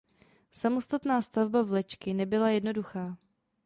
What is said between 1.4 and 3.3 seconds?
vlečky nebyla jednoduchá.